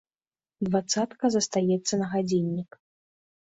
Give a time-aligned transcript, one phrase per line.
[0.67, 2.83] Дваццатка застаецца на гадзіннік.